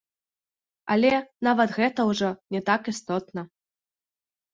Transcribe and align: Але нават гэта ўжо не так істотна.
Але 0.95 1.09
нават 1.47 1.75
гэта 1.79 2.05
ўжо 2.11 2.29
не 2.55 2.61
так 2.71 2.81
істотна. 2.93 3.41